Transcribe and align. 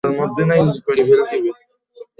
এখন 0.03 0.13
বল 0.19 0.67
তোদের 0.77 1.05
সমস্যা 1.09 1.37
কি? 1.43 1.49